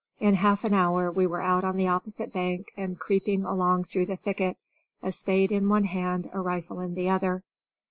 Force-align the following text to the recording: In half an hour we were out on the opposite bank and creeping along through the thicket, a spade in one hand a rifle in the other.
In 0.19 0.33
half 0.33 0.63
an 0.63 0.73
hour 0.73 1.11
we 1.11 1.27
were 1.27 1.43
out 1.43 1.63
on 1.63 1.77
the 1.77 1.87
opposite 1.87 2.33
bank 2.33 2.69
and 2.75 2.97
creeping 2.97 3.43
along 3.45 3.83
through 3.83 4.07
the 4.07 4.15
thicket, 4.15 4.57
a 5.03 5.11
spade 5.11 5.51
in 5.51 5.69
one 5.69 5.83
hand 5.83 6.27
a 6.33 6.39
rifle 6.41 6.79
in 6.79 6.95
the 6.95 7.07
other. 7.11 7.43